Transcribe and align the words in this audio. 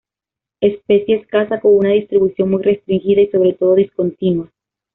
Especie 0.61 1.17
escasa 1.17 1.59
con 1.59 1.75
una 1.75 1.91
distribución 1.91 2.49
muy 2.49 2.63
restringida 2.63 3.21
y 3.21 3.29
sobre 3.29 3.53
todo 3.53 3.75
discontinua. 3.75 4.51